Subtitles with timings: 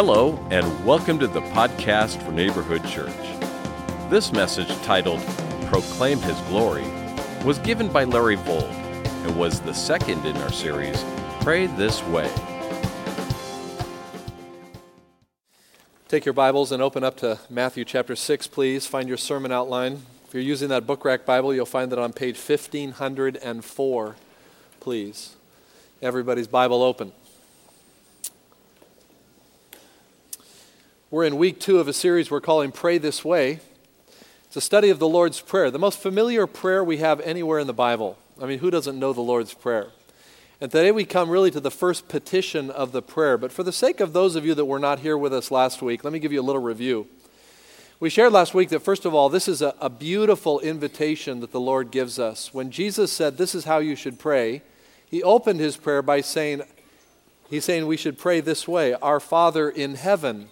[0.00, 3.10] Hello, and welcome to the podcast for Neighborhood Church.
[4.08, 5.20] This message, titled
[5.66, 6.86] Proclaim His Glory,
[7.44, 11.04] was given by Larry Vold and was the second in our series,
[11.40, 12.30] Pray This Way.
[16.06, 18.86] Take your Bibles and open up to Matthew chapter 6, please.
[18.86, 20.02] Find your sermon outline.
[20.28, 24.14] If you're using that book rack Bible, you'll find that on page 1504,
[24.78, 25.34] please.
[26.00, 27.10] Everybody's Bible open.
[31.10, 33.60] We're in week two of a series we're calling Pray This Way.
[34.44, 37.66] It's a study of the Lord's Prayer, the most familiar prayer we have anywhere in
[37.66, 38.18] the Bible.
[38.38, 39.86] I mean, who doesn't know the Lord's Prayer?
[40.60, 43.38] And today we come really to the first petition of the prayer.
[43.38, 45.80] But for the sake of those of you that were not here with us last
[45.80, 47.06] week, let me give you a little review.
[48.00, 51.52] We shared last week that, first of all, this is a, a beautiful invitation that
[51.52, 52.52] the Lord gives us.
[52.52, 54.60] When Jesus said, This is how you should pray,
[55.10, 56.64] he opened his prayer by saying,
[57.48, 60.50] He's saying we should pray this way Our Father in heaven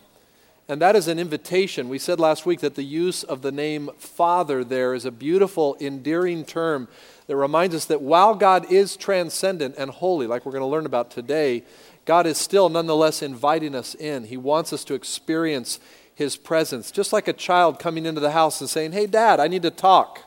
[0.69, 1.89] and that is an invitation.
[1.89, 5.77] We said last week that the use of the name Father there is a beautiful,
[5.81, 6.89] endearing term
[7.29, 10.87] that reminds us that while God is transcendent and holy, like we're going to learn
[10.87, 11.63] about today,
[12.05, 14.25] God is still nonetheless inviting us in.
[14.25, 15.79] He wants us to experience
[16.15, 19.49] His presence, just like a child coming into the house and saying, Hey, Dad, I
[19.49, 20.23] need to talk.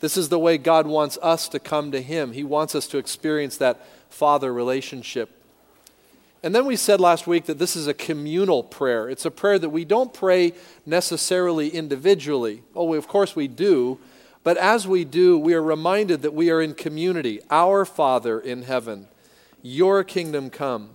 [0.00, 2.32] This is the way God wants us to come to Him.
[2.32, 5.35] He wants us to experience that father relationship.
[6.46, 9.10] And then we said last week that this is a communal prayer.
[9.10, 10.52] It's a prayer that we don't pray
[10.86, 12.62] necessarily individually.
[12.72, 13.98] Oh, of course we do.
[14.44, 17.40] But as we do, we are reminded that we are in community.
[17.50, 19.08] Our Father in heaven,
[19.60, 20.90] your kingdom come.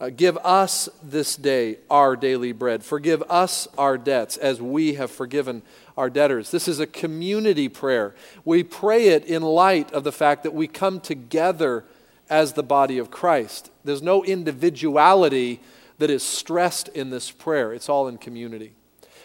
[0.00, 2.82] Uh, give us this day our daily bread.
[2.82, 5.62] Forgive us our debts as we have forgiven
[5.96, 6.50] our debtors.
[6.50, 8.16] This is a community prayer.
[8.44, 11.84] We pray it in light of the fact that we come together
[12.30, 13.70] as the body of Christ.
[13.84, 15.60] There's no individuality
[15.98, 18.72] that is stressed in this prayer, it's all in community.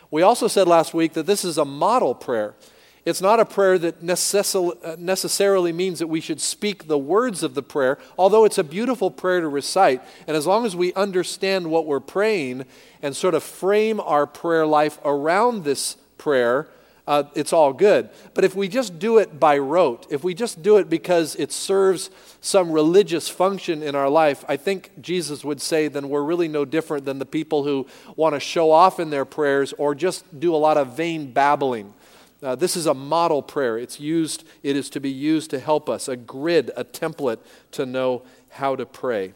[0.09, 2.55] We also said last week that this is a model prayer.
[3.05, 7.53] It's not a prayer that uh, necessarily means that we should speak the words of
[7.53, 10.01] the prayer, although it's a beautiful prayer to recite.
[10.25, 12.65] And as long as we understand what we're praying
[13.01, 16.69] and sort of frame our prayer life around this prayer,
[17.05, 18.09] uh, it's all good.
[18.33, 21.51] But if we just do it by rote, if we just do it because it
[21.51, 22.09] serves
[22.39, 26.63] some religious function in our life, I think Jesus would say then we're really no
[26.63, 30.55] different than the people who want to show off in their prayers or just do
[30.55, 31.93] a lot of vain babbling.
[32.41, 33.77] Uh, this is a model prayer.
[33.77, 37.39] It's used, it is to be used to help us, a grid, a template
[37.71, 39.33] to know how to pray.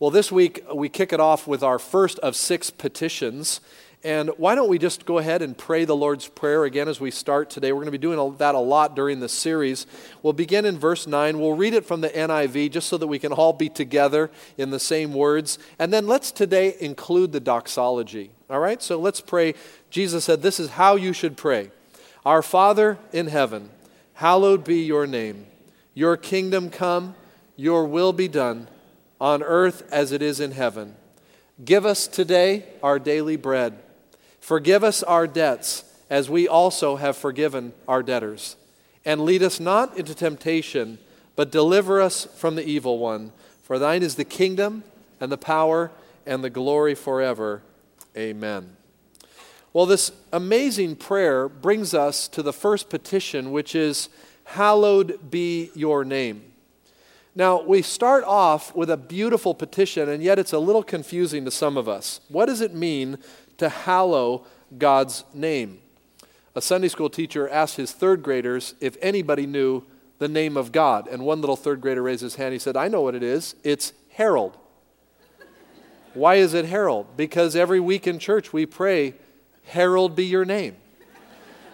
[0.00, 3.60] Well, this week we kick it off with our first of six petitions.
[4.04, 7.10] And why don't we just go ahead and pray the Lord's Prayer again as we
[7.10, 7.72] start today?
[7.72, 9.88] We're going to be doing that a lot during this series.
[10.22, 11.40] We'll begin in verse 9.
[11.40, 14.70] We'll read it from the NIV just so that we can all be together in
[14.70, 15.58] the same words.
[15.80, 18.30] And then let's today include the doxology.
[18.48, 18.80] All right?
[18.80, 19.54] So let's pray.
[19.90, 21.72] Jesus said, This is how you should pray
[22.24, 23.68] Our Father in heaven,
[24.14, 25.46] hallowed be your name.
[25.92, 27.16] Your kingdom come,
[27.56, 28.68] your will be done,
[29.20, 30.94] on earth as it is in heaven.
[31.64, 33.76] Give us today our daily bread
[34.48, 38.56] Forgive us our debts, as we also have forgiven our debtors.
[39.04, 40.96] And lead us not into temptation,
[41.36, 43.32] but deliver us from the evil one.
[43.62, 44.84] For thine is the kingdom,
[45.20, 45.90] and the power,
[46.24, 47.60] and the glory forever.
[48.16, 48.74] Amen.
[49.74, 54.08] Well, this amazing prayer brings us to the first petition, which is,
[54.44, 56.42] Hallowed be your name.
[57.34, 61.50] Now, we start off with a beautiful petition, and yet it's a little confusing to
[61.50, 62.22] some of us.
[62.28, 63.18] What does it mean
[63.58, 64.46] to hallow
[64.76, 65.80] God's name.
[66.54, 69.84] A Sunday school teacher asked his third graders if anybody knew
[70.18, 71.06] the name of God.
[71.06, 72.52] And one little third grader raised his hand.
[72.52, 73.54] He said, I know what it is.
[73.62, 74.56] It's Harold.
[76.14, 77.16] Why is it Harold?
[77.16, 79.14] Because every week in church we pray,
[79.66, 80.76] Harold be your name.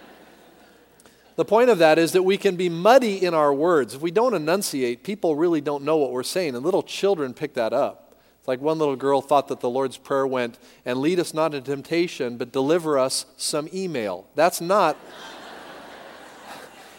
[1.35, 3.95] the point of that is that we can be muddy in our words.
[3.95, 6.55] If we don't enunciate, people really don't know what we're saying.
[6.55, 8.04] And little children pick that up.
[8.45, 11.55] It's like one little girl thought that the Lord's Prayer went, and lead us not
[11.55, 14.27] into temptation, but deliver us some email.
[14.35, 14.97] That's not.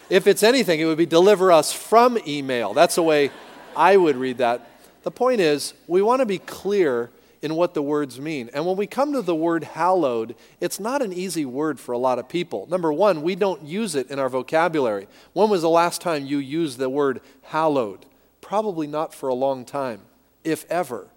[0.09, 2.73] if it's anything, it would be deliver us from email.
[2.73, 3.31] That's the way
[3.77, 4.69] I would read that.
[5.03, 7.11] The point is, we want to be clear
[7.41, 8.49] in what the words mean.
[8.53, 11.97] And when we come to the word hallowed, it's not an easy word for a
[11.97, 12.67] lot of people.
[12.69, 15.07] Number one, we don't use it in our vocabulary.
[15.31, 18.05] When was the last time you used the word hallowed?
[18.41, 20.01] Probably not for a long time,
[20.43, 21.07] if ever.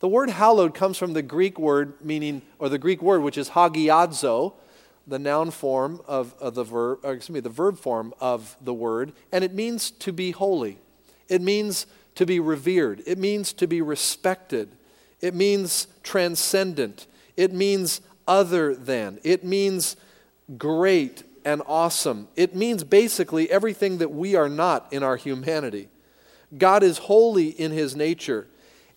[0.00, 3.50] The word hallowed comes from the Greek word meaning, or the Greek word which is
[3.50, 4.54] hagiadzo,
[5.06, 9.12] the noun form of, of the verb, excuse me, the verb form of the word,
[9.32, 10.78] and it means to be holy.
[11.28, 13.02] It means to be revered.
[13.06, 14.68] It means to be respected.
[15.20, 17.06] It means transcendent.
[17.36, 19.18] It means other than.
[19.24, 19.96] It means
[20.56, 22.28] great and awesome.
[22.36, 25.88] It means basically everything that we are not in our humanity.
[26.56, 28.46] God is holy in his nature,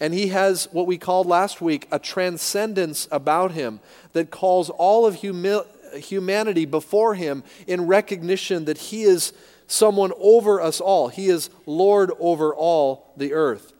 [0.02, 3.80] and he has what we called last week a transcendence about him
[4.14, 5.62] that calls all of humi-
[5.94, 9.32] humanity before him in recognition that he is
[9.68, 11.10] someone over us all.
[11.10, 13.74] He is Lord over all the earth.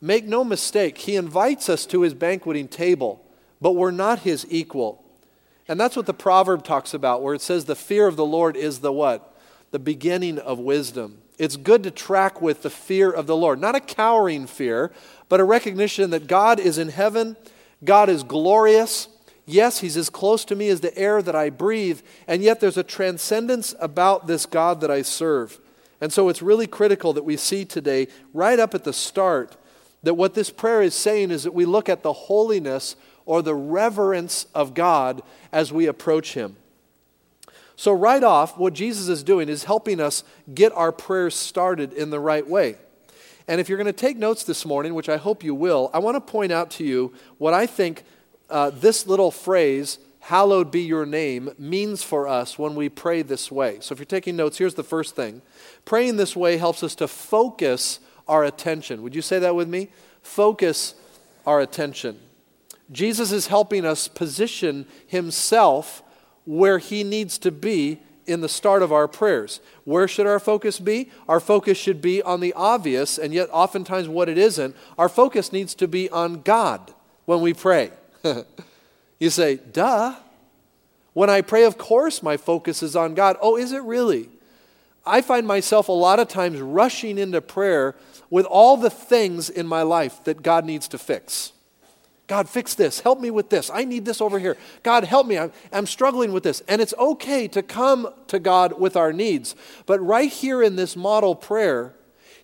[0.00, 3.24] Make no mistake, he invites us to his banqueting table,
[3.60, 5.02] but we're not his equal.
[5.66, 8.56] And that's what the proverb talks about, where it says the fear of the Lord
[8.56, 9.34] is the what?
[9.72, 11.18] The beginning of wisdom.
[11.38, 14.90] It's good to track with the fear of the Lord, not a cowering fear,
[15.28, 17.36] but a recognition that God is in heaven,
[17.84, 19.08] God is glorious.
[19.44, 22.76] Yes, He's as close to me as the air that I breathe, and yet there's
[22.76, 25.58] a transcendence about this God that I serve.
[26.00, 29.56] And so it's really critical that we see today, right up at the start,
[30.02, 33.54] that what this prayer is saying is that we look at the holiness or the
[33.54, 35.22] reverence of God
[35.52, 36.56] as we approach Him.
[37.76, 40.24] So, right off, what Jesus is doing is helping us
[40.54, 42.76] get our prayers started in the right way.
[43.48, 45.98] And if you're going to take notes this morning, which I hope you will, I
[45.98, 48.04] want to point out to you what I think
[48.50, 53.50] uh, this little phrase, hallowed be your name, means for us when we pray this
[53.50, 53.78] way.
[53.80, 55.42] So, if you're taking notes, here's the first thing
[55.84, 59.02] praying this way helps us to focus our attention.
[59.02, 59.88] Would you say that with me?
[60.22, 60.94] Focus
[61.46, 62.18] our attention.
[62.90, 66.02] Jesus is helping us position himself
[66.44, 69.60] where he needs to be in the start of our prayers.
[69.84, 71.10] Where should our focus be?
[71.28, 74.76] Our focus should be on the obvious, and yet oftentimes what it isn't.
[74.98, 76.92] Our focus needs to be on God
[77.24, 77.90] when we pray.
[79.18, 80.14] you say, duh.
[81.12, 83.36] When I pray, of course, my focus is on God.
[83.40, 84.28] Oh, is it really?
[85.06, 87.94] I find myself a lot of times rushing into prayer
[88.28, 91.52] with all the things in my life that God needs to fix.
[92.26, 93.00] God, fix this.
[93.00, 93.70] Help me with this.
[93.72, 94.56] I need this over here.
[94.82, 95.38] God, help me.
[95.38, 96.60] I'm, I'm, struggling with this.
[96.66, 99.54] And it's okay to come to God with our needs.
[99.86, 101.94] But right here in this model prayer,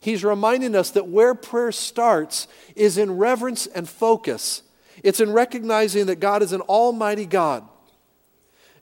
[0.00, 2.46] He's reminding us that where prayer starts
[2.76, 4.62] is in reverence and focus.
[5.02, 7.68] It's in recognizing that God is an almighty God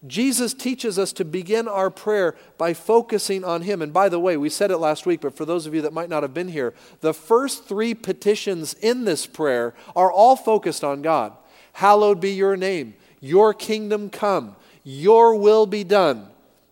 [0.06, 3.82] Jesus teaches us to begin our prayer by focusing on Him.
[3.82, 5.93] And by the way, we said it last week, but for those of you that
[5.93, 10.82] might not have been here, the first three petitions in this prayer are all focused
[10.82, 11.35] on God.
[11.75, 16.29] Hallowed be your name, your kingdom come, your will be done.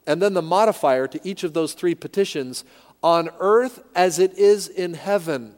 [0.06, 2.64] And then the modifier to each of those three petitions
[3.02, 5.54] on earth as it is in heaven.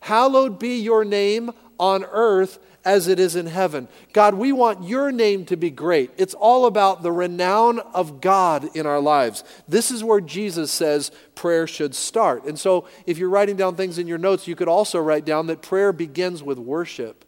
[0.00, 3.88] Hallowed be your name on earth as it is in heaven.
[4.12, 6.12] God, we want your name to be great.
[6.16, 9.42] It's all about the renown of God in our lives.
[9.66, 12.44] This is where Jesus says prayer should start.
[12.44, 15.48] And so, if you're writing down things in your notes, you could also write down
[15.48, 17.24] that prayer begins with worship.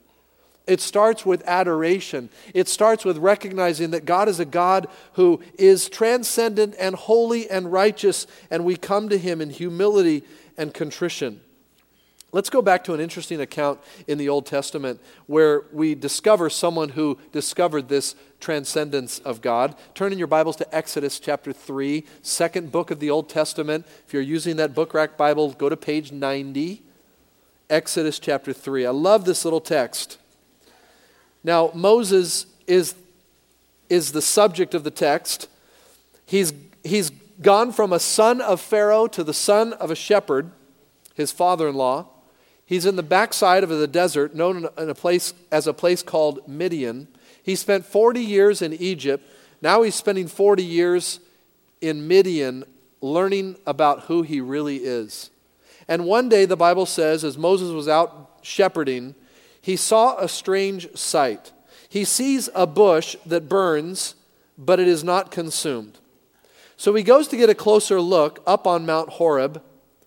[0.69, 2.29] It starts with adoration.
[2.55, 7.73] It starts with recognizing that God is a God who is transcendent and holy and
[7.73, 10.23] righteous, and we come to Him in humility
[10.57, 11.41] and contrition.
[12.31, 16.91] Let's go back to an interesting account in the Old Testament where we discover someone
[16.91, 19.75] who discovered this transcendence of God.
[19.95, 23.87] Turn in your Bibles to Exodus chapter 3, second book of the Old Testament.
[24.07, 26.83] If you're using that book rack Bible, go to page 90.
[27.71, 28.85] Exodus chapter 3.
[28.85, 30.19] I love this little text.
[31.43, 32.95] Now, Moses is,
[33.89, 35.49] is the subject of the text.
[36.27, 36.53] He's,
[36.85, 37.09] he's
[37.41, 40.51] gone from a son of Pharaoh to the son of a shepherd,
[41.15, 42.09] his father in law.
[42.69, 46.47] He's in the backside of the desert, known in a place as a place called
[46.47, 47.09] Midian.
[47.43, 49.27] He spent 40 years in Egypt.
[49.63, 51.19] Now he's spending 40 years
[51.81, 52.65] in Midian
[53.01, 55.31] learning about who he really is.
[55.89, 59.15] And one day, the Bible says, as Moses was out shepherding,
[59.63, 61.53] he saw a strange sight.
[61.89, 64.15] He sees a bush that burns,
[64.59, 65.97] but it is not consumed.
[66.77, 69.63] So he goes to get a closer look up on Mount Horeb,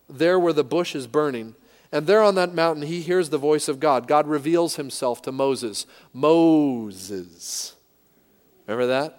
[0.08, 1.56] there where the bush is burning.
[1.92, 4.08] And there on that mountain, he hears the voice of God.
[4.08, 5.86] God reveals himself to Moses.
[6.14, 7.76] Moses.
[8.66, 9.18] Remember that?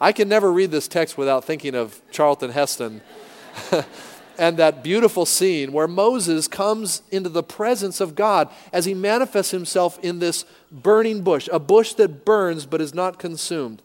[0.00, 3.02] I can never read this text without thinking of Charlton Heston
[4.38, 9.52] and that beautiful scene where Moses comes into the presence of God as he manifests
[9.52, 13.82] himself in this burning bush, a bush that burns but is not consumed.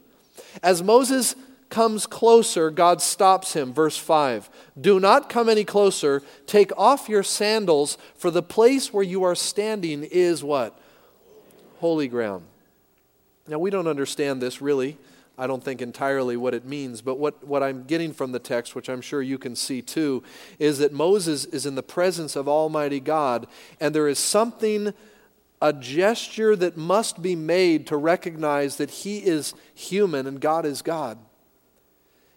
[0.62, 1.34] As Moses
[1.72, 3.72] comes closer, God stops him.
[3.72, 4.48] Verse 5
[4.80, 6.22] Do not come any closer.
[6.46, 10.78] Take off your sandals, for the place where you are standing is what?
[11.80, 12.44] Holy ground.
[13.48, 14.98] Now, we don't understand this really.
[15.38, 18.74] I don't think entirely what it means, but what, what I'm getting from the text,
[18.74, 20.22] which I'm sure you can see too,
[20.58, 23.46] is that Moses is in the presence of Almighty God,
[23.80, 24.92] and there is something
[25.62, 30.82] a gesture that must be made to recognize that he is human and God is
[30.82, 31.18] God.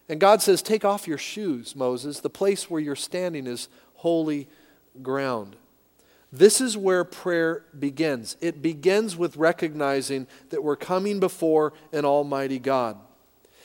[0.07, 2.19] And God says, Take off your shoes, Moses.
[2.19, 4.47] The place where you're standing is holy
[5.01, 5.55] ground.
[6.31, 8.35] This is where prayer begins.
[8.41, 12.97] It begins with recognizing that we're coming before an almighty God.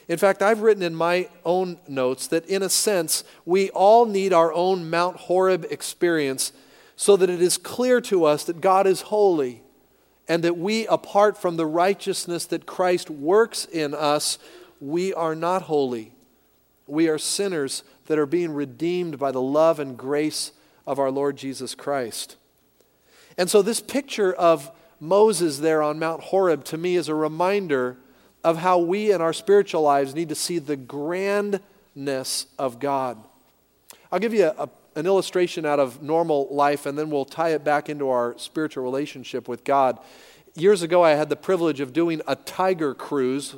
[0.08, 4.32] In fact, I've written in my own notes that, in a sense, we all need
[4.32, 6.52] our own Mount Horeb experience
[6.96, 9.62] so that it is clear to us that God is holy
[10.28, 14.38] and that we, apart from the righteousness that Christ works in us,
[14.80, 16.12] we are not holy.
[16.90, 20.52] We are sinners that are being redeemed by the love and grace
[20.86, 22.36] of our Lord Jesus Christ.
[23.38, 27.96] And so, this picture of Moses there on Mount Horeb to me is a reminder
[28.42, 33.18] of how we in our spiritual lives need to see the grandness of God.
[34.10, 37.64] I'll give you a, an illustration out of normal life, and then we'll tie it
[37.64, 39.98] back into our spiritual relationship with God.
[40.54, 43.54] Years ago, I had the privilege of doing a tiger cruise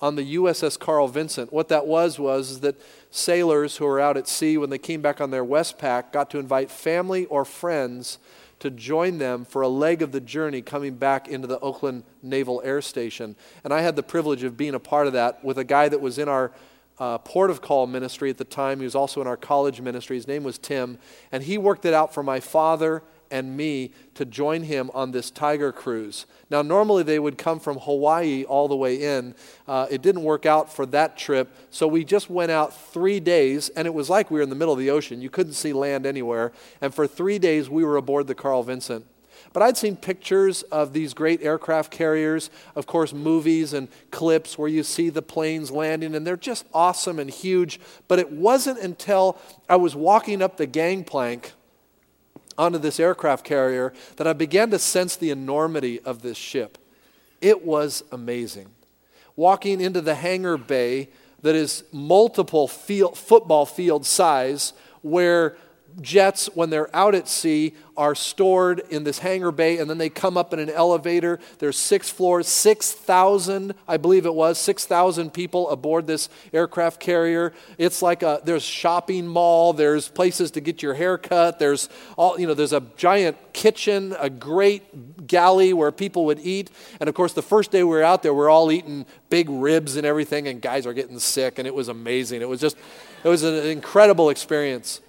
[0.00, 1.48] on the USS Carl Vinson.
[1.48, 2.76] What that was was that
[3.10, 6.38] sailors who were out at sea, when they came back on their Westpac, got to
[6.38, 8.18] invite family or friends
[8.58, 12.62] to join them for a leg of the journey coming back into the Oakland Naval
[12.64, 13.36] Air Station.
[13.64, 16.00] And I had the privilege of being a part of that with a guy that
[16.00, 16.52] was in our
[16.98, 18.78] uh, port of call ministry at the time.
[18.78, 20.16] He was also in our college ministry.
[20.16, 20.98] His name was Tim.
[21.30, 25.30] And he worked it out for my father and me to join him on this
[25.30, 26.26] tiger cruise.
[26.50, 29.34] Now, normally they would come from Hawaii all the way in.
[29.66, 33.68] Uh, it didn't work out for that trip, so we just went out three days,
[33.70, 35.20] and it was like we were in the middle of the ocean.
[35.20, 36.52] You couldn't see land anywhere.
[36.80, 39.04] And for three days, we were aboard the Carl Vinson.
[39.52, 44.68] But I'd seen pictures of these great aircraft carriers, of course, movies and clips where
[44.68, 47.80] you see the planes landing, and they're just awesome and huge.
[48.08, 51.52] But it wasn't until I was walking up the gangplank
[52.58, 56.78] onto this aircraft carrier that I began to sense the enormity of this ship.
[57.40, 58.68] It was amazing.
[59.34, 61.10] Walking into the hangar bay
[61.42, 64.72] that is multiple field, football field size,
[65.02, 65.56] where
[66.00, 70.10] jets, when they're out at sea, are stored in this hangar bay and then they
[70.10, 71.38] come up in an elevator.
[71.58, 77.54] There's six floors, 6,000, I believe it was, 6,000 people aboard this aircraft carrier.
[77.78, 82.38] It's like a, there's shopping mall, there's places to get your hair cut, there's all,
[82.38, 86.70] you know, there's a giant kitchen, a great galley where people would eat.
[87.00, 89.48] And of course, the first day we were out there, we we're all eating big
[89.48, 92.42] ribs and everything, and guys are getting sick, and it was amazing.
[92.42, 92.76] It was just,
[93.24, 95.00] it was an incredible experience.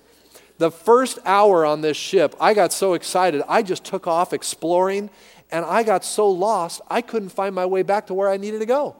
[0.58, 3.44] The first hour on this ship, I got so excited.
[3.48, 5.10] I just took off exploring,
[5.52, 8.60] and I got so lost, I couldn't find my way back to where I needed
[8.60, 8.96] to go.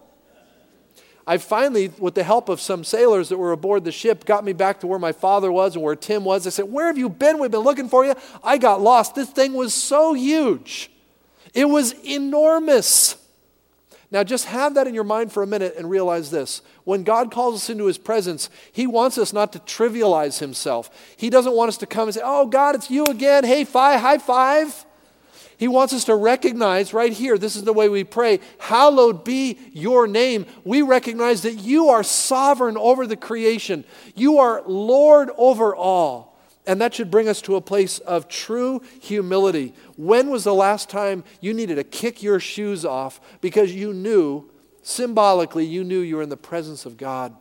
[1.30, 4.54] I finally, with the help of some sailors that were aboard the ship, got me
[4.54, 6.48] back to where my father was and where Tim was.
[6.48, 7.38] I said, Where have you been?
[7.40, 8.16] We've been looking for you.
[8.42, 9.14] I got lost.
[9.14, 10.90] This thing was so huge,
[11.54, 13.18] it was enormous.
[14.10, 16.62] Now, just have that in your mind for a minute and realize this.
[16.86, 20.90] When God calls us into His presence, He wants us not to trivialize Himself.
[21.18, 23.44] He doesn't want us to come and say, Oh, God, it's you again.
[23.44, 24.86] Hey, five, high five.
[25.58, 29.58] He wants us to recognize right here, this is the way we pray, hallowed be
[29.74, 30.46] your name.
[30.64, 33.84] We recognize that you are sovereign over the creation,
[34.16, 36.37] you are Lord over all.
[36.68, 39.74] And that should bring us to a place of true humility.
[39.96, 44.52] When was the last time you needed to kick your shoes off because you knew,
[44.82, 47.34] symbolically, you knew you were in the presence of God?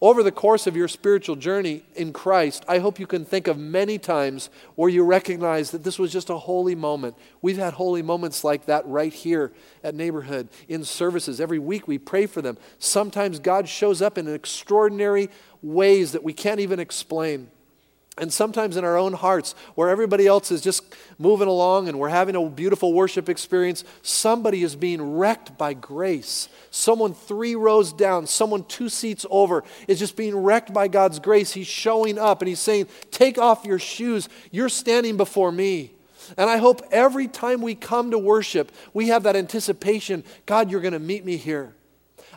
[0.00, 3.58] Over the course of your spiritual journey in Christ, I hope you can think of
[3.58, 7.16] many times where you recognize that this was just a holy moment.
[7.42, 11.40] We've had holy moments like that right here at Neighborhood in services.
[11.40, 12.58] Every week we pray for them.
[12.78, 15.30] Sometimes God shows up in extraordinary
[15.62, 17.50] ways that we can't even explain.
[18.20, 20.82] And sometimes in our own hearts, where everybody else is just
[21.18, 26.48] moving along and we're having a beautiful worship experience, somebody is being wrecked by grace.
[26.70, 31.52] Someone three rows down, someone two seats over is just being wrecked by God's grace.
[31.52, 34.28] He's showing up and he's saying, Take off your shoes.
[34.50, 35.92] You're standing before me.
[36.36, 40.80] And I hope every time we come to worship, we have that anticipation God, you're
[40.80, 41.74] going to meet me here.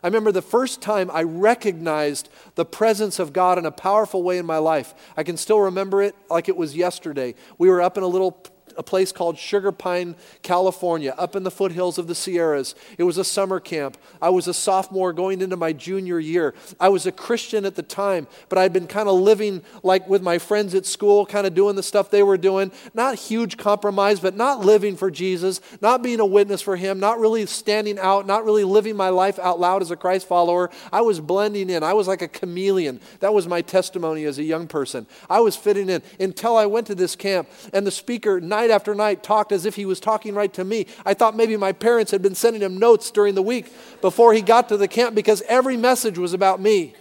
[0.04, 4.40] I remember the first time I recognized the presence of God in a powerful way
[4.40, 4.96] in my life.
[5.16, 7.36] I can still remember it like it was yesterday.
[7.58, 8.32] We were up in a little
[8.78, 12.76] a place called Sugar Pine, California, up in the foothills of the Sierras.
[12.98, 13.98] It was a summer camp.
[14.22, 16.54] I was a sophomore going into my junior year.
[16.80, 20.22] I was a Christian at the time, but I'd been kind of living like with
[20.22, 22.72] my friends at school, kind of doing the stuff they were doing.
[22.94, 27.20] Not huge compromise, but not living for Jesus, not being a witness for Him, not
[27.20, 30.70] really standing out, not really living my life out loud as a Christ follower.
[30.92, 31.84] I was blending in.
[31.84, 33.00] I was like a chameleon.
[33.20, 35.08] That was my testimony as a young person.
[35.30, 38.94] I was fitting in until I went to this camp, and the speaker, night after
[38.94, 40.86] night talked as if he was talking right to me.
[41.04, 44.42] I thought maybe my parents had been sending him notes during the week before he
[44.42, 46.94] got to the camp because every message was about me.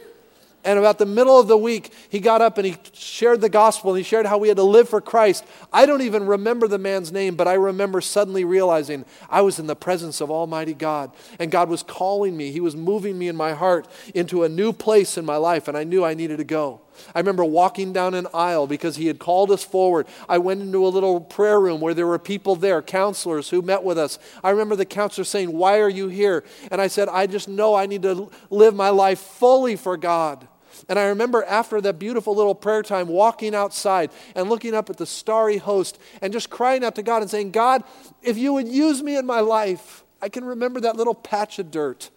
[0.62, 3.92] And about the middle of the week, he got up and he shared the gospel
[3.92, 5.42] and he shared how we had to live for Christ.
[5.72, 9.66] I don't even remember the man's name, but I remember suddenly realizing I was in
[9.66, 11.12] the presence of Almighty God.
[11.38, 14.74] And God was calling me, He was moving me in my heart into a new
[14.74, 16.82] place in my life, and I knew I needed to go.
[17.14, 20.06] I remember walking down an aisle because he had called us forward.
[20.28, 23.82] I went into a little prayer room where there were people there, counselors who met
[23.82, 24.18] with us.
[24.42, 26.44] I remember the counselor saying, Why are you here?
[26.70, 30.46] And I said, I just know I need to live my life fully for God.
[30.88, 34.96] And I remember after that beautiful little prayer time, walking outside and looking up at
[34.96, 37.84] the starry host and just crying out to God and saying, God,
[38.22, 41.70] if you would use me in my life, I can remember that little patch of
[41.70, 42.10] dirt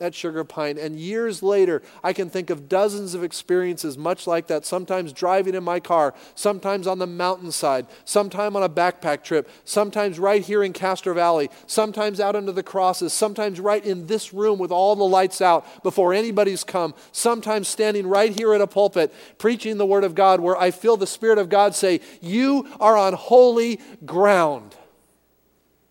[0.00, 0.78] at Sugar Pine.
[0.78, 4.64] And years later, I can think of dozens of experiences much like that.
[4.64, 10.20] Sometimes driving in my car, sometimes on the mountainside, sometime on a backpack trip, sometimes
[10.20, 14.58] right here in Castro Valley, sometimes out under the crosses, sometimes right in this room
[14.58, 19.12] with all the lights out before anybody's come, sometimes standing right here at a pulpit
[19.38, 22.96] preaching the Word of God where I feel the Spirit of God say, You are
[22.96, 24.76] on holy ground.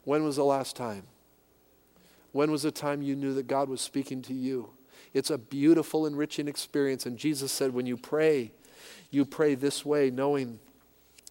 [0.06, 1.04] When was the last time?
[2.38, 4.70] When was the time you knew that God was speaking to you?
[5.12, 7.08] It's a beautiful, enriching experience.
[7.08, 8.52] And Jesus said, when you pray,
[9.10, 10.60] you pray this way, knowing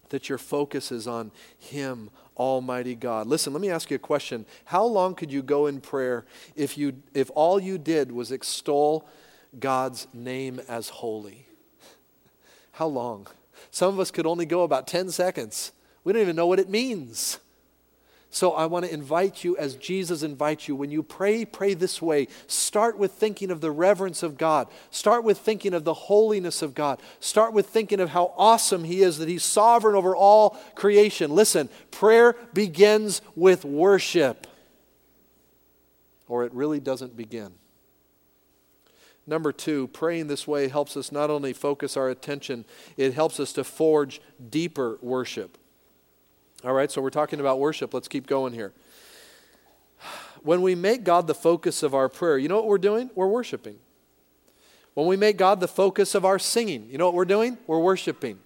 [0.09, 3.25] that your focus is on Him, Almighty God.
[3.25, 4.45] Listen, let me ask you a question.
[4.65, 6.25] How long could you go in prayer
[6.57, 9.07] if, you, if all you did was extol
[9.57, 11.47] God's name as holy?
[12.73, 13.27] How long?
[13.71, 15.71] Some of us could only go about 10 seconds.
[16.03, 17.39] We don't even know what it means.
[18.29, 22.01] So I want to invite you, as Jesus invites you, when you pray, pray this
[22.01, 22.27] way.
[22.45, 24.67] Start with thinking of the reverence of God.
[24.91, 27.01] Start with thinking of the holiness of God.
[27.21, 31.31] Start with thinking of how awesome He is, that He's sovereign over all creation.
[31.31, 34.45] Listen, prayer begins with worship,
[36.27, 37.53] or it really doesn't begin.
[39.25, 42.65] Number two, praying this way helps us not only focus our attention,
[42.97, 45.57] it helps us to forge deeper worship.
[46.63, 47.93] All right, so we're talking about worship.
[47.93, 48.73] Let's keep going here.
[50.41, 53.11] When we make God the focus of our prayer, you know what we're doing?
[53.13, 53.77] We're worshiping.
[54.95, 57.59] When we make God the focus of our singing, you know what we're doing?
[57.67, 58.39] We're worshiping.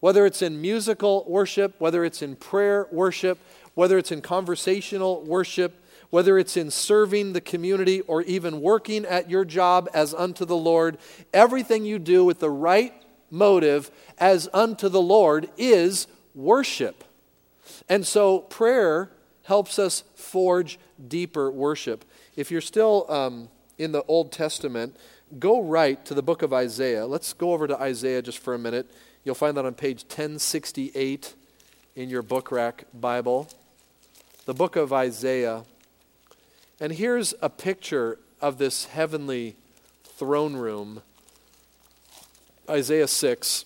[0.00, 3.38] Whether it's in musical worship, whether it's in prayer worship,
[3.74, 9.30] whether it's in conversational worship, whether it's in serving the community or even working at
[9.30, 10.98] your job as unto the Lord,
[11.32, 12.92] everything you do with the right
[13.30, 17.04] motive as unto the Lord is worship.
[17.88, 19.10] And so prayer
[19.44, 22.04] helps us forge deeper worship.
[22.36, 24.96] If you're still um, in the Old Testament,
[25.38, 27.06] go right to the book of Isaiah.
[27.06, 28.90] Let's go over to Isaiah just for a minute.
[29.24, 31.34] You'll find that on page 1068
[31.96, 33.48] in your book rack Bible.
[34.46, 35.64] The book of Isaiah.
[36.80, 39.56] And here's a picture of this heavenly
[40.04, 41.02] throne room.
[42.68, 43.64] Isaiah 6.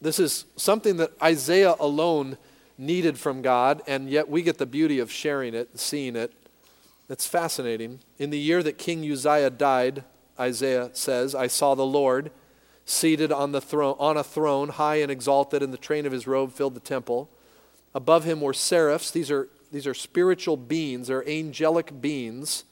[0.00, 2.36] This is something that Isaiah alone
[2.78, 6.32] needed from God, and yet we get the beauty of sharing it, seeing it.
[7.08, 8.00] It's fascinating.
[8.18, 10.04] In the year that King Uzziah died,
[10.38, 12.30] Isaiah says, I saw the Lord
[12.84, 16.26] seated on, the throne, on a throne, high and exalted, and the train of his
[16.26, 17.30] robe filled the temple.
[17.94, 19.10] Above him were seraphs.
[19.10, 22.64] These are, these are spiritual beings, they're angelic beings.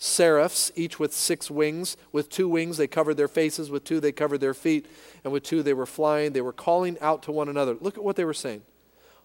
[0.00, 1.96] Seraphs, each with six wings.
[2.12, 3.68] With two wings, they covered their faces.
[3.68, 4.86] With two, they covered their feet.
[5.24, 6.32] And with two, they were flying.
[6.32, 7.74] They were calling out to one another.
[7.80, 8.62] Look at what they were saying.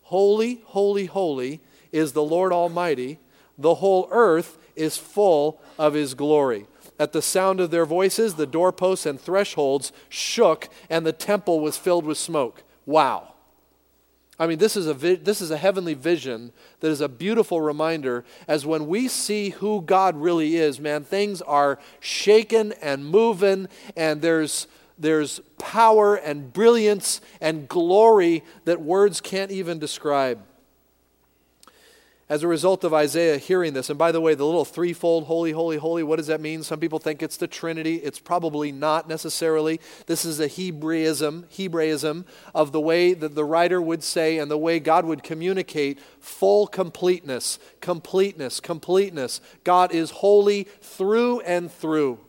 [0.04, 1.62] Holy, holy, holy
[1.92, 3.20] is the Lord Almighty.
[3.58, 6.68] The whole earth is full of his glory.
[7.00, 11.78] At the sound of their voices, the doorposts and thresholds shook, and the temple was
[11.78, 12.64] filled with smoke.
[12.86, 13.34] Wow.
[14.40, 17.62] I mean, this is, a vi- this is a heavenly vision that is a beautiful
[17.62, 23.68] reminder as when we see who God really is, man, things are shaken and moving,
[23.96, 30.44] and there's there's power and brilliance and glory that words can't even describe.
[32.30, 35.52] As a result of Isaiah hearing this, and by the way, the little threefold holy,
[35.52, 36.64] holy, holy, what does that mean?
[36.64, 37.98] Some people think it's the Trinity.
[37.98, 39.82] It's probably not necessarily.
[40.08, 42.26] This is a Hebraism, Hebraism
[42.56, 46.66] of the way that the writer would say and the way God would communicate full
[46.66, 49.42] completeness, completeness, completeness.
[49.66, 52.20] God is holy through and through.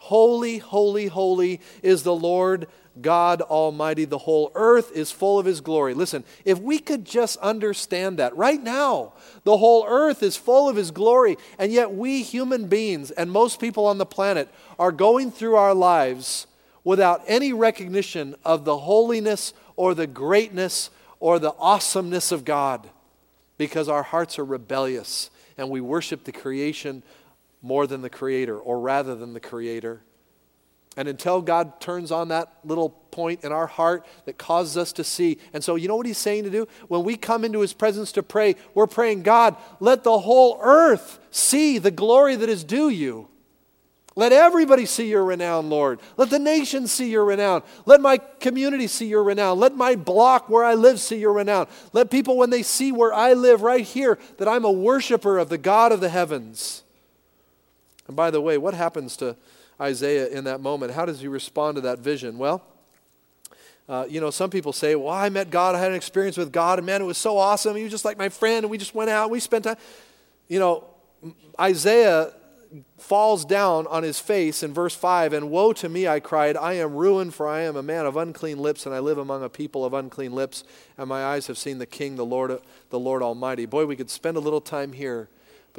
[0.00, 2.66] Holy, holy, holy is the Lord
[3.02, 4.06] God Almighty.
[4.06, 5.92] The whole earth is full of His glory.
[5.92, 9.12] Listen, if we could just understand that right now,
[9.44, 13.60] the whole earth is full of His glory, and yet we human beings and most
[13.60, 16.46] people on the planet are going through our lives
[16.82, 20.88] without any recognition of the holiness or the greatness
[21.20, 22.88] or the awesomeness of God
[23.58, 27.02] because our hearts are rebellious and we worship the creation
[27.62, 30.02] more than the Creator, or rather than the Creator.
[30.96, 35.04] And until God turns on that little point in our heart that causes us to
[35.04, 35.38] see.
[35.52, 36.66] And so, you know what He's saying to do?
[36.88, 41.20] When we come into His presence to pray, we're praying, God, let the whole earth
[41.30, 43.28] see the glory that is due you.
[44.16, 46.00] Let everybody see your renown, Lord.
[46.16, 47.62] Let the nations see your renown.
[47.86, 49.60] Let my community see your renown.
[49.60, 51.68] Let my block where I live see your renown.
[51.92, 55.48] Let people, when they see where I live right here, that I'm a worshiper of
[55.48, 56.82] the God of the heavens.
[58.10, 59.36] And by the way, what happens to
[59.80, 60.94] Isaiah in that moment?
[60.94, 62.38] How does he respond to that vision?
[62.38, 62.60] Well,
[63.88, 66.50] uh, you know, some people say, Well, I met God, I had an experience with
[66.50, 67.76] God, and man, it was so awesome.
[67.76, 69.76] He was just like my friend, and we just went out, we spent time.
[70.48, 70.84] You know,
[71.60, 72.32] Isaiah
[72.98, 76.72] falls down on his face in verse 5 And woe to me, I cried, I
[76.72, 79.48] am ruined, for I am a man of unclean lips, and I live among a
[79.48, 80.64] people of unclean lips,
[80.98, 83.66] and my eyes have seen the King, the Lord, the Lord Almighty.
[83.66, 85.28] Boy, we could spend a little time here.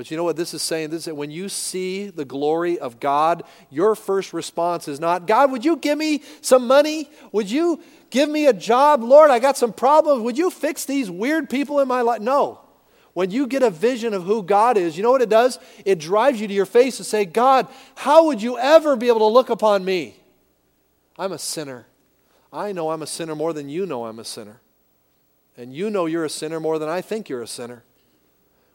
[0.02, 0.90] But you know what this is saying?
[0.90, 5.28] This is that when you see the glory of God, your first response is not,
[5.28, 7.08] God, would you give me some money?
[7.32, 9.04] Would you give me a job?
[9.04, 10.24] Lord, I got some problems.
[10.24, 12.20] Would you fix these weird people in my life?
[12.20, 12.62] No.
[13.14, 15.60] When you get a vision of who God is, you know what it does?
[15.86, 19.20] It drives you to your face and say, God, how would you ever be able
[19.20, 20.16] to look upon me?
[21.16, 21.86] I'm a sinner.
[22.52, 24.62] I know I'm a sinner more than you know I'm a sinner.
[25.56, 27.84] And you know you're a sinner more than I think you're a sinner.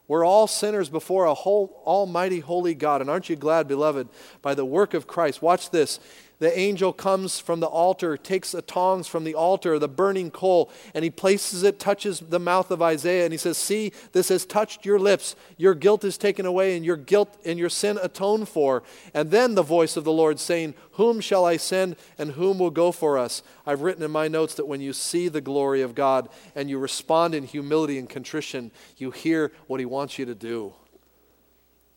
[0.09, 3.01] We're all sinners before a whole, almighty, holy God.
[3.01, 4.09] And aren't you glad, beloved,
[4.41, 5.43] by the work of Christ?
[5.43, 5.99] Watch this
[6.39, 10.71] the angel comes from the altar, takes the tongs from the altar, the burning coal,
[10.95, 14.45] and he places it, touches the mouth of Isaiah, and he says, See, this has
[14.45, 15.35] touched your lips.
[15.57, 18.83] Your guilt is taken away, and your guilt and your sin atoned for.
[19.15, 22.71] And then the voice of the Lord saying, Whom shall I send, and whom will
[22.71, 23.43] go for us?
[23.67, 26.79] I've written in my notes that when you see the glory of God and you
[26.79, 30.75] respond in humility and contrition, you hear what he wants you to do.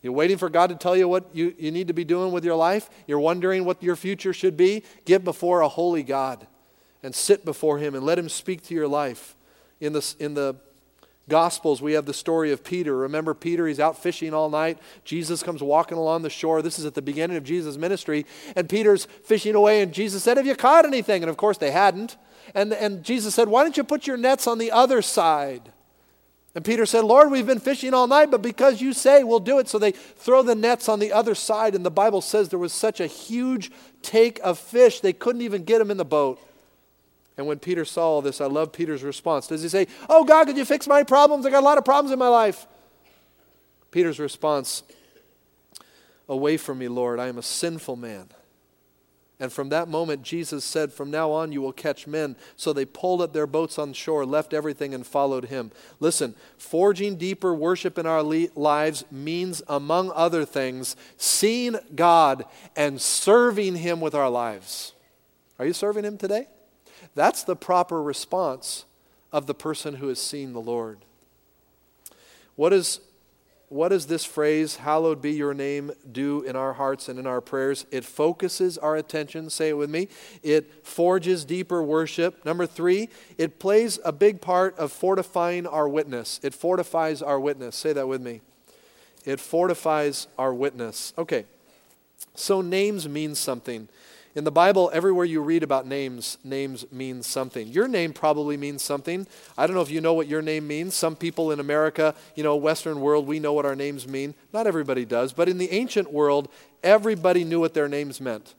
[0.02, 2.44] You're waiting for God to tell you what you, you need to be doing with
[2.44, 2.88] your life.
[3.06, 4.82] You're wondering what your future should be.
[5.04, 6.46] Get before a holy God
[7.02, 9.36] and sit before Him and let Him speak to your life.
[9.80, 10.56] In the, in the
[11.28, 12.96] Gospels, we have the story of Peter.
[12.96, 13.66] Remember Peter?
[13.66, 14.78] He's out fishing all night.
[15.04, 16.60] Jesus comes walking along the shore.
[16.60, 18.26] This is at the beginning of Jesus' ministry.
[18.56, 21.22] And Peter's fishing away, and Jesus said, Have you caught anything?
[21.22, 22.16] And of course, they hadn't.
[22.54, 25.72] And, and Jesus said, Why don't you put your nets on the other side?
[26.54, 29.58] And Peter said, Lord, we've been fishing all night, but because you say we'll do
[29.60, 29.68] it.
[29.68, 32.72] So they throw the nets on the other side, and the Bible says there was
[32.72, 33.70] such a huge
[34.02, 36.40] take of fish, they couldn't even get them in the boat.
[37.36, 39.46] And when Peter saw all this, I love Peter's response.
[39.46, 41.46] Does he say, Oh, God, could you fix my problems?
[41.46, 42.66] I got a lot of problems in my life.
[43.90, 44.82] Peter's response,
[46.28, 48.28] Away from me, Lord, I am a sinful man.
[49.40, 52.36] And from that moment, Jesus said, From now on, you will catch men.
[52.56, 55.72] So they pulled up their boats on shore, left everything, and followed him.
[55.98, 62.44] Listen, forging deeper worship in our lives means, among other things, seeing God
[62.76, 64.92] and serving him with our lives.
[65.58, 66.46] Are you serving him today?
[67.14, 68.84] That's the proper response
[69.32, 70.98] of the person who has seen the Lord.
[72.56, 73.00] What is
[73.70, 77.40] what does this phrase, hallowed be your name, do in our hearts and in our
[77.40, 77.86] prayers?
[77.92, 80.08] It focuses our attention, say it with me.
[80.42, 82.44] It forges deeper worship.
[82.44, 86.40] Number three, it plays a big part of fortifying our witness.
[86.42, 87.76] It fortifies our witness.
[87.76, 88.40] Say that with me.
[89.24, 91.14] It fortifies our witness.
[91.16, 91.44] Okay,
[92.34, 93.88] so names mean something.
[94.36, 97.66] In the Bible, everywhere you read about names, names mean something.
[97.66, 99.26] Your name probably means something.
[99.58, 100.94] I don't know if you know what your name means.
[100.94, 104.36] Some people in America, you know, Western world, we know what our names mean.
[104.52, 106.48] Not everybody does, but in the ancient world,
[106.84, 108.54] everybody knew what their names meant.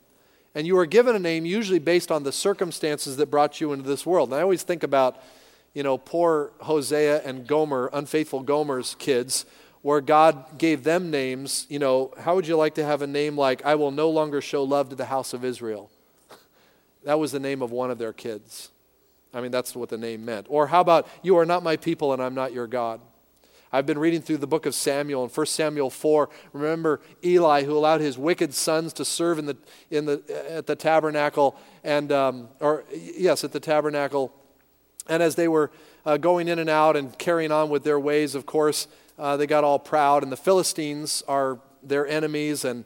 [0.54, 3.88] And you were given a name usually based on the circumstances that brought you into
[3.88, 4.30] this world.
[4.30, 5.24] And I always think about,
[5.74, 9.46] you know, poor Hosea and Gomer, unfaithful Gomer's kids
[9.82, 13.38] where God gave them names, you know, how would you like to have a name
[13.38, 15.89] like, I will no longer show love to the house of Israel?
[17.04, 18.70] that was the name of one of their kids.
[19.34, 20.48] I mean, that's what the name meant.
[20.50, 23.02] Or how about, You are not my people and I'm not your God?
[23.74, 26.30] I've been reading through the book of Samuel and 1 Samuel 4.
[26.52, 29.58] Remember Eli, who allowed his wicked sons to serve in the,
[29.89, 34.34] in the, at the tabernacle, and, um, or yes, at the tabernacle.
[35.08, 35.72] And as they were
[36.06, 38.88] uh, going in and out and carrying on with their ways, of course,
[39.22, 42.66] uh, they got all proud, and the Philistines are their enemies.
[42.66, 42.86] And,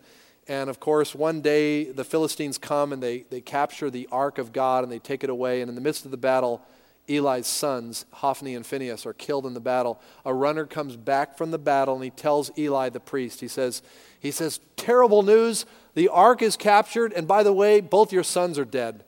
[0.50, 4.52] and of course, one day the Philistines come and they, they capture the ark of
[4.52, 5.62] God and they take it away.
[5.62, 6.62] And in the midst of the battle,
[7.08, 10.02] Eli's sons, Hophni and Phinehas, are killed in the battle.
[10.26, 13.82] A runner comes back from the battle and he tells Eli the priest, he says,
[14.20, 18.60] he says, Terrible news, the ark is captured, and by the way, both your sons
[18.60, 19.05] are dead.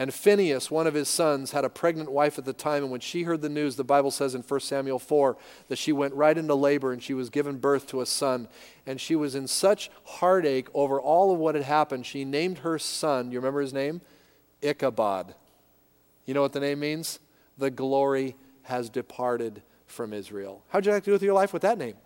[0.00, 2.84] And Phinehas, one of his sons, had a pregnant wife at the time.
[2.84, 5.36] And when she heard the news, the Bible says in 1 Samuel 4
[5.68, 8.48] that she went right into labor and she was given birth to a son.
[8.86, 12.78] And she was in such heartache over all of what had happened, she named her
[12.78, 14.00] son, you remember his name?
[14.62, 15.34] Ichabod.
[16.24, 17.18] You know what the name means?
[17.58, 20.62] The glory has departed from Israel.
[20.70, 21.96] How'd you like to do with your life with that name?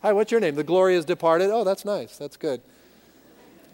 [0.00, 0.54] Hi, what's your name?
[0.54, 1.50] The glory has departed.
[1.50, 2.16] Oh, that's nice.
[2.16, 2.62] That's good.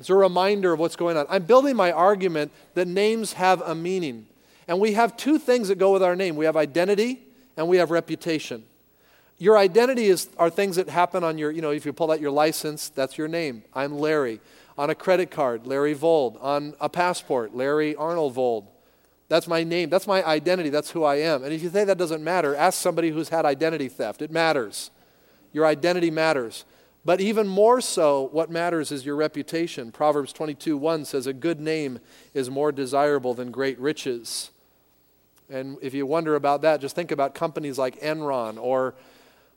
[0.00, 1.26] It's a reminder of what's going on.
[1.28, 4.26] I'm building my argument that names have a meaning.
[4.68, 7.20] And we have two things that go with our name we have identity
[7.56, 8.64] and we have reputation.
[9.38, 12.20] Your identity is, are things that happen on your, you know, if you pull out
[12.20, 13.64] your license, that's your name.
[13.74, 14.40] I'm Larry.
[14.78, 16.38] On a credit card, Larry Vold.
[16.40, 18.68] On a passport, Larry Arnold Vold.
[19.28, 19.90] That's my name.
[19.90, 20.68] That's my identity.
[20.68, 21.42] That's who I am.
[21.42, 24.22] And if you think that doesn't matter, ask somebody who's had identity theft.
[24.22, 24.90] It matters.
[25.52, 26.64] Your identity matters.
[27.04, 29.90] But even more so, what matters is your reputation.
[29.90, 31.98] Proverbs 22 1 says, A good name
[32.32, 34.50] is more desirable than great riches.
[35.50, 38.94] And if you wonder about that, just think about companies like Enron or,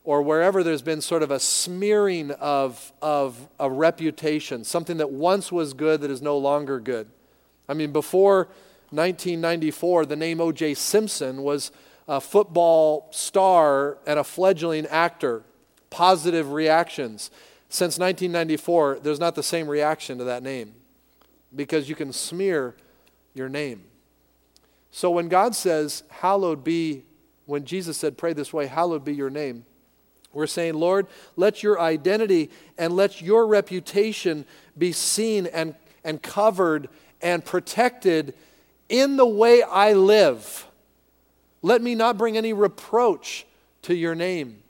[0.04, 5.52] or wherever there's been sort of a smearing of, of a reputation, something that once
[5.52, 7.08] was good that is no longer good.
[7.68, 8.48] I mean, before
[8.90, 10.74] 1994, the name O.J.
[10.74, 11.70] Simpson was
[12.08, 15.44] a football star and a fledgling actor
[15.96, 17.30] positive reactions.
[17.70, 20.74] Since 1994, there's not the same reaction to that name
[21.54, 22.76] because you can smear
[23.32, 23.82] your name.
[24.90, 27.04] So when God says, Hallowed be,
[27.46, 29.64] when Jesus said, Pray this way, hallowed be your name,
[30.34, 34.44] we're saying, Lord, let your identity and let your reputation
[34.76, 36.90] be seen and, and covered
[37.22, 38.34] and protected
[38.90, 40.66] in the way I live.
[41.62, 43.46] Let me not bring any reproach
[43.80, 44.62] to your name.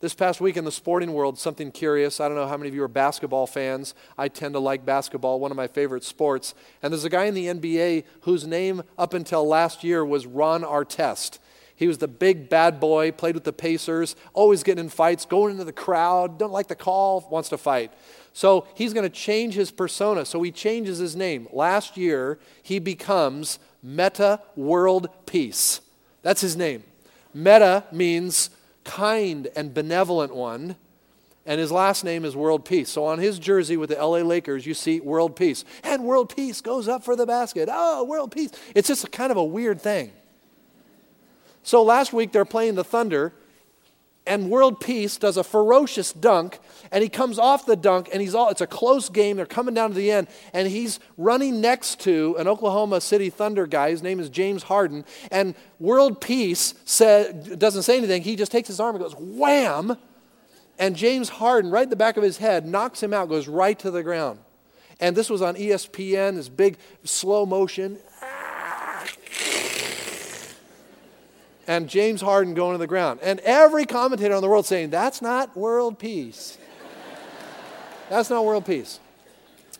[0.00, 2.20] This past week in the sporting world, something curious.
[2.20, 3.94] I don't know how many of you are basketball fans.
[4.16, 6.54] I tend to like basketball, one of my favorite sports.
[6.84, 10.62] And there's a guy in the NBA whose name up until last year was Ron
[10.62, 11.40] Artest.
[11.74, 15.50] He was the big bad boy, played with the Pacers, always getting in fights, going
[15.50, 17.92] into the crowd, don't like the call, wants to fight.
[18.32, 20.24] So he's going to change his persona.
[20.24, 21.48] So he changes his name.
[21.52, 25.80] Last year, he becomes Metta World Peace.
[26.22, 26.84] That's his name.
[27.34, 28.50] Metta means
[28.88, 30.76] kind and benevolent one.
[31.44, 32.90] And his last name is World Peace.
[32.90, 35.64] So on his jersey with the LA Lakers, you see World Peace.
[35.84, 37.68] And World Peace goes up for the basket.
[37.70, 38.50] Oh, World Peace.
[38.74, 40.12] It's just kind of a weird thing.
[41.62, 43.32] So last week they're playing the Thunder,
[44.28, 46.58] and World Peace does a ferocious dunk,
[46.92, 49.36] and he comes off the dunk, and he's all, it's a close game.
[49.36, 53.66] They're coming down to the end, and he's running next to an Oklahoma City Thunder
[53.66, 53.90] guy.
[53.90, 58.22] His name is James Harden, and World Peace said, doesn't say anything.
[58.22, 59.96] He just takes his arm and goes, wham!
[60.78, 63.78] And James Harden, right in the back of his head, knocks him out, goes right
[63.80, 64.38] to the ground.
[65.00, 67.98] And this was on ESPN, this big slow motion.
[71.68, 73.20] And James Harden going to the ground.
[73.22, 76.56] And every commentator in the world saying, that's not world peace.
[78.08, 78.98] that's not world peace.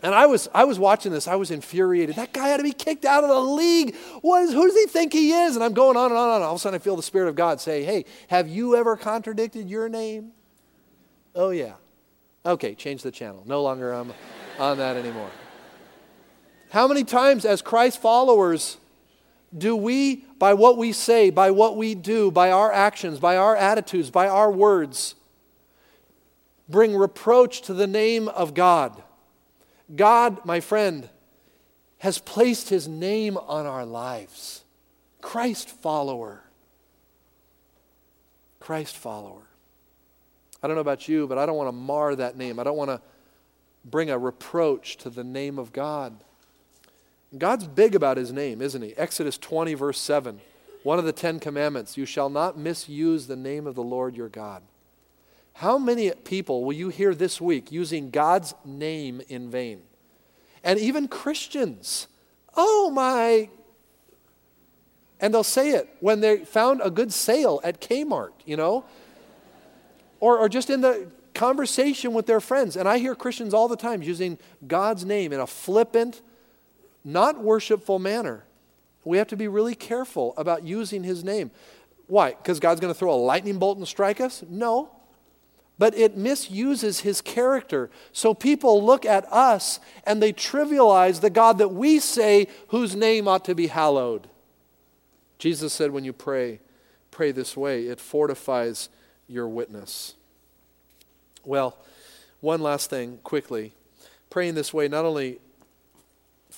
[0.03, 2.17] And I was, I was watching this, I was infuriated.
[2.17, 3.97] That guy had to be kicked out of the league.
[4.21, 5.57] What is, who does he think he is?
[5.57, 6.43] And I'm going on and on and on.
[6.43, 8.97] All of a sudden, I feel the Spirit of God say, Hey, have you ever
[8.97, 10.31] contradicted your name?
[11.35, 11.73] Oh, yeah.
[12.47, 13.43] Okay, change the channel.
[13.45, 14.13] No longer I'm
[14.61, 15.31] on that anymore.
[16.71, 18.77] How many times, as Christ followers,
[19.57, 23.57] do we, by what we say, by what we do, by our actions, by our
[23.57, 25.15] attitudes, by our words,
[26.69, 29.03] bring reproach to the name of God?
[29.95, 31.09] God, my friend,
[31.99, 34.65] has placed his name on our lives.
[35.21, 36.45] Christ follower.
[38.61, 39.49] Christ follower.
[40.63, 42.59] I don't know about you, but I don't want to mar that name.
[42.59, 43.01] I don't want to
[43.85, 46.23] bring a reproach to the name of God.
[47.37, 48.97] God's big about his name, isn't he?
[48.97, 50.41] Exodus 20, verse 7,
[50.83, 54.29] one of the Ten Commandments you shall not misuse the name of the Lord your
[54.29, 54.63] God.
[55.55, 59.83] How many people will you hear this week using God's name in vain?
[60.63, 62.07] And even Christians.
[62.57, 63.51] Oh my.
[65.21, 68.85] And they'll say it when they found a good sale at Kmart, you know?
[70.21, 72.77] Or, or just in the conversation with their friends.
[72.77, 76.23] And I hear Christians all the time using God's name in a flippant,
[77.09, 78.45] not worshipful manner.
[79.05, 81.51] We have to be really careful about using his name.
[82.07, 82.31] Why?
[82.31, 84.45] Because God's going to throw a lightning bolt and strike us?
[84.49, 84.91] No.
[85.79, 87.89] But it misuses his character.
[88.13, 93.29] So people look at us and they trivialize the God that we say whose name
[93.29, 94.29] ought to be hallowed.
[95.39, 96.61] Jesus said, when you pray,
[97.11, 98.89] pray this way, it fortifies
[99.29, 100.15] your witness.
[101.45, 101.79] Well,
[102.41, 103.73] one last thing quickly.
[104.31, 105.39] Praying this way not only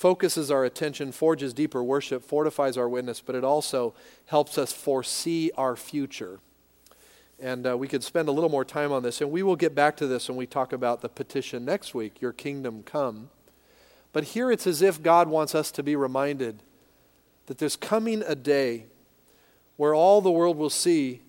[0.01, 3.93] focuses our attention, forges deeper worship, fortifies our witness, but it also
[4.25, 6.39] helps us foresee our future.
[7.39, 9.75] And uh, we could spend a little more time on this, and we will get
[9.75, 13.29] back to this when we talk about the petition next week Your kingdom come.
[14.11, 16.63] But here it's as if God wants us to be reminded
[17.45, 18.87] that there's coming a day
[19.77, 21.21] where all the world will see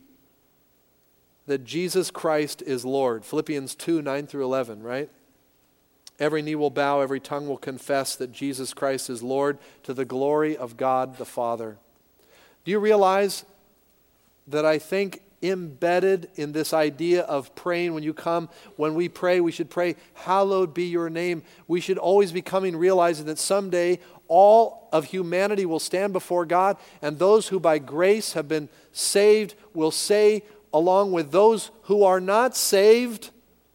[1.47, 3.27] that Jesus Christ is Lord.
[3.27, 5.11] Philippians 2 9 through 11, right?
[6.23, 10.05] Every knee will bow, every tongue will confess that Jesus Christ is Lord to the
[10.05, 11.79] glory of God the Father.
[12.65, 13.45] Do you realize
[14.47, 19.41] that I think embedded in this idea of praying when you come, when we pray,
[19.41, 21.43] we should pray, Hallowed be your name.
[21.67, 26.77] We should always be coming realizing that someday all of humanity will stand before God,
[27.03, 32.21] and those who by grace have been saved will say, along with those who are
[32.21, 33.31] not saved,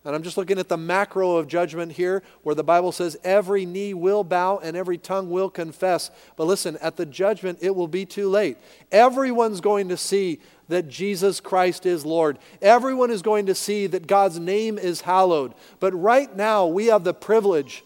[0.08, 3.66] and I'm just looking at the macro of judgment here, where the Bible says every
[3.66, 6.12] knee will bow and every tongue will confess.
[6.38, 8.58] But listen, at the judgment, it will be too late.
[8.90, 10.40] Everyone's going to see
[10.70, 12.40] that Jesus Christ is Lord.
[12.62, 15.54] Everyone is going to see that God's name is hallowed.
[15.82, 17.84] But right now, we have the privilege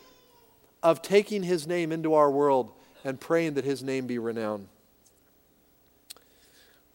[0.83, 2.71] of taking his name into our world
[3.03, 4.67] and praying that his name be renowned.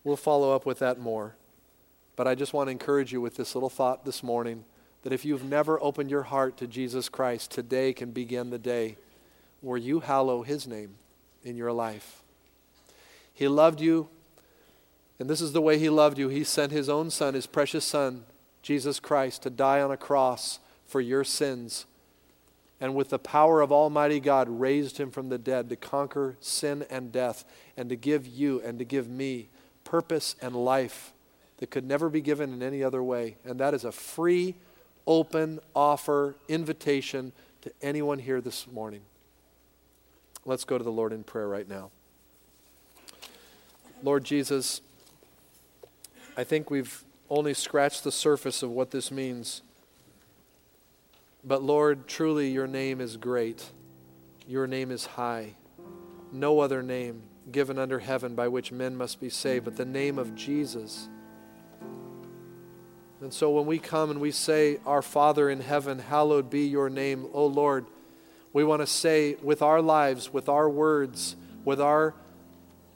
[0.04, 1.34] We'll follow up with that more.
[2.14, 4.64] But I just want to encourage you with this little thought this morning
[5.06, 8.96] that if you've never opened your heart to Jesus Christ, today can begin the day
[9.60, 10.96] where you hallow his name
[11.44, 12.24] in your life.
[13.32, 14.08] He loved you,
[15.20, 16.28] and this is the way he loved you.
[16.28, 18.24] He sent his own son, his precious son,
[18.62, 21.86] Jesus Christ, to die on a cross for your sins.
[22.80, 26.84] And with the power of Almighty God, raised him from the dead to conquer sin
[26.90, 27.44] and death,
[27.76, 29.50] and to give you and to give me
[29.84, 31.12] purpose and life
[31.58, 33.36] that could never be given in any other way.
[33.44, 34.56] And that is a free
[35.06, 39.02] open offer, invitation to anyone here this morning.
[40.44, 41.90] Let's go to the Lord in prayer right now.
[44.02, 44.80] Lord Jesus,
[46.36, 49.62] I think we've only scratched the surface of what this means.
[51.42, 53.70] But Lord, truly your name is great.
[54.46, 55.54] Your name is high.
[56.32, 60.18] No other name given under heaven by which men must be saved but the name
[60.18, 61.08] of Jesus.
[63.20, 66.90] And so when we come and we say, Our Father in heaven, hallowed be your
[66.90, 67.86] name, O Lord,
[68.52, 72.14] we want to say with our lives, with our words, with our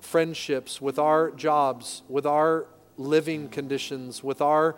[0.01, 4.77] friendships, with our jobs, with our living conditions, with our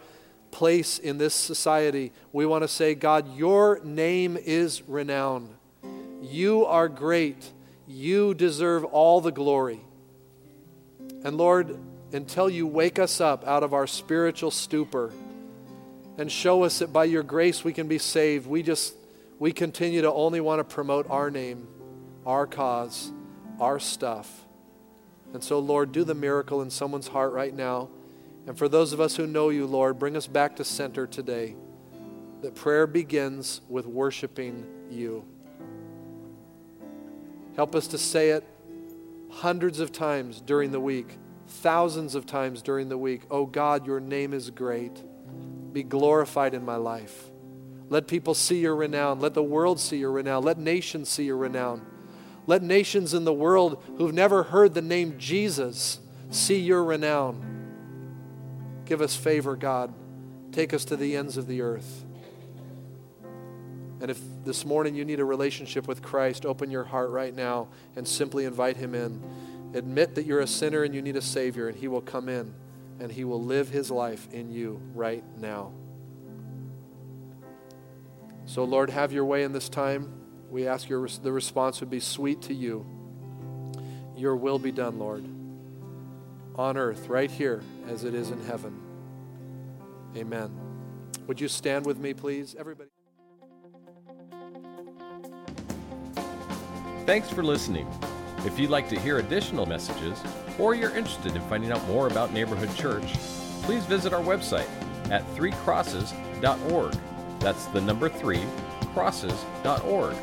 [0.51, 5.49] place in this society, we want to say, God, your name is renowned.
[6.21, 7.53] You are great.
[7.87, 9.81] You deserve all the glory.
[11.25, 11.77] And Lord,
[12.13, 15.13] until you wake us up out of our spiritual stupor,
[16.19, 18.47] and show us that by your grace we can be saved.
[18.47, 18.95] We just,
[19.39, 21.67] we continue to only want to promote our name,
[22.27, 23.11] our cause,
[23.61, 24.45] our stuff.
[25.33, 27.89] And so, Lord, do the miracle in someone's heart right now.
[28.47, 31.57] And for those of us who know you, Lord, bring us back to center today.
[32.43, 35.25] That prayer begins with worshiping you.
[37.55, 38.45] Help us to say it
[39.31, 43.23] hundreds of times during the week, thousands of times during the week.
[43.31, 45.03] Oh God, your name is great
[45.73, 47.31] be glorified in my life.
[47.89, 49.21] Let people see your renown.
[49.21, 50.45] Let the world see your renown.
[50.45, 51.85] Let nations see your renown.
[52.47, 58.83] Let nations in the world who've never heard the name Jesus see your renown.
[58.87, 59.93] Give us favor, God.
[60.53, 62.05] Take us to the ends of the earth.
[64.01, 67.69] And if this morning you need a relationship with Christ, open your heart right now
[67.95, 69.23] and simply invite Him in.
[69.75, 72.53] Admit that you're a sinner and you need a Savior, and He will come in
[73.03, 75.73] and He will live His life in you right now.
[78.45, 80.13] So, Lord, have your way in this time.
[80.51, 82.87] We ask your, the response would be sweet to you.
[84.17, 85.25] Your will be done, Lord,
[86.55, 88.81] on earth, right here, as it is in heaven.
[90.17, 90.53] Amen.
[91.27, 92.55] Would you stand with me, please?
[92.57, 92.91] Everybody.
[97.05, 97.89] Thanks for listening.
[98.45, 100.21] If you'd like to hear additional messages,
[100.59, 103.15] or you're interested in finding out more about Neighborhood Church,
[103.63, 104.69] please visit our website
[105.11, 106.95] at threecrosses.org.
[107.41, 108.45] That's the number three,
[108.95, 110.17] crosses.org